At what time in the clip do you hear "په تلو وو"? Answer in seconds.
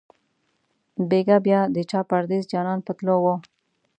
2.85-3.35